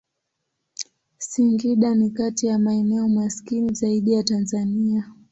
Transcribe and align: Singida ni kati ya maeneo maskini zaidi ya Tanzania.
Singida 1.17 1.95
ni 1.95 2.09
kati 2.09 2.47
ya 2.47 2.59
maeneo 2.59 3.07
maskini 3.09 3.73
zaidi 3.73 4.13
ya 4.13 4.23
Tanzania. 4.23 5.11